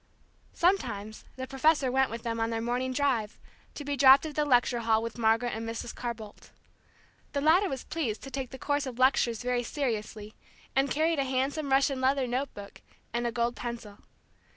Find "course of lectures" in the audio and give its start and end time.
8.57-9.43